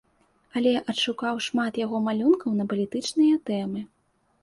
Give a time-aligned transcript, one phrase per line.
[0.59, 3.89] Але адшукаў шмат яго малюнкаў на палітычныя тэмы.